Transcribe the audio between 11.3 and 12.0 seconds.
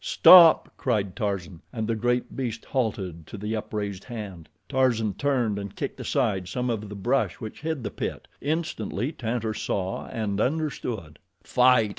"Fight!"